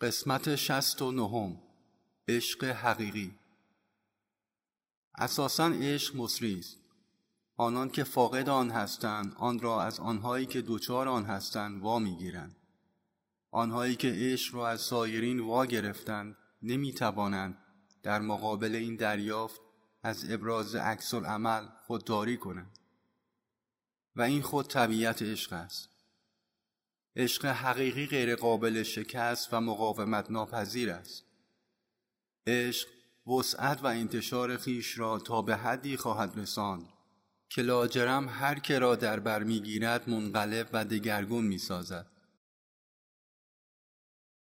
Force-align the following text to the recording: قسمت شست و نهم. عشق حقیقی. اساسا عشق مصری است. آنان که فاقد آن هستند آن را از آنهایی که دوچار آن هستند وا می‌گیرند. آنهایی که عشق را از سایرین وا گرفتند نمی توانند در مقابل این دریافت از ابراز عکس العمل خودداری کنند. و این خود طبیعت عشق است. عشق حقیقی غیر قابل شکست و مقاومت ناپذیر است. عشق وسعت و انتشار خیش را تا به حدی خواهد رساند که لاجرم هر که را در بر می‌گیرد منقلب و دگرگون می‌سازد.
قسمت 0.00 0.56
شست 0.56 1.02
و 1.02 1.12
نهم. 1.12 1.62
عشق 2.28 2.64
حقیقی. 2.64 3.34
اساسا 5.14 5.66
عشق 5.66 6.16
مصری 6.16 6.58
است. 6.58 6.76
آنان 7.56 7.90
که 7.90 8.04
فاقد 8.04 8.48
آن 8.48 8.70
هستند 8.70 9.34
آن 9.36 9.58
را 9.58 9.82
از 9.82 10.00
آنهایی 10.00 10.46
که 10.46 10.62
دوچار 10.62 11.08
آن 11.08 11.24
هستند 11.24 11.82
وا 11.82 11.98
می‌گیرند. 11.98 12.56
آنهایی 13.50 13.96
که 13.96 14.12
عشق 14.16 14.54
را 14.54 14.68
از 14.68 14.80
سایرین 14.80 15.40
وا 15.40 15.66
گرفتند 15.66 16.36
نمی 16.62 16.92
توانند 16.92 17.58
در 18.02 18.20
مقابل 18.20 18.74
این 18.74 18.96
دریافت 18.96 19.60
از 20.02 20.30
ابراز 20.30 20.74
عکس 20.74 21.14
العمل 21.14 21.68
خودداری 21.86 22.36
کنند. 22.36 22.78
و 24.16 24.22
این 24.22 24.42
خود 24.42 24.66
طبیعت 24.66 25.22
عشق 25.22 25.52
است. 25.52 25.99
عشق 27.16 27.44
حقیقی 27.44 28.06
غیر 28.06 28.36
قابل 28.36 28.82
شکست 28.82 29.54
و 29.54 29.60
مقاومت 29.60 30.30
ناپذیر 30.30 30.90
است. 30.90 31.24
عشق 32.46 32.88
وسعت 33.26 33.82
و 33.82 33.86
انتشار 33.86 34.56
خیش 34.56 34.98
را 34.98 35.18
تا 35.18 35.42
به 35.42 35.56
حدی 35.56 35.96
خواهد 35.96 36.38
رساند 36.38 36.88
که 37.48 37.62
لاجرم 37.62 38.28
هر 38.28 38.58
که 38.58 38.78
را 38.78 38.96
در 38.96 39.20
بر 39.20 39.42
می‌گیرد 39.42 40.10
منقلب 40.10 40.68
و 40.72 40.84
دگرگون 40.84 41.44
می‌سازد. 41.44 42.06